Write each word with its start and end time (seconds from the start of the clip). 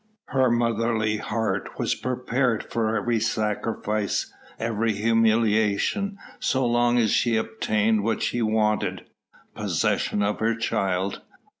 Her 0.29 0.49
motherly 0.49 1.17
heart 1.17 1.77
was 1.77 1.93
prepared 1.93 2.63
for 2.71 2.95
every 2.95 3.19
sacrifice, 3.19 4.33
every 4.57 4.93
humiliation, 4.93 6.17
so 6.39 6.65
long 6.65 6.97
as 6.97 7.11
she 7.11 7.37
obtained 7.37 8.03
what 8.03 8.23
she 8.23 8.41
wanted 8.41 9.05
possession 9.53 10.23
of 10.23 10.39
her 10.39 10.55
child. 10.55 11.21